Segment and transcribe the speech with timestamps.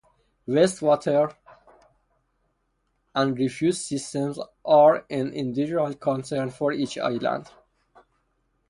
[0.47, 1.29] Waste water
[3.13, 7.51] and refuse systems are an individual concern for each island.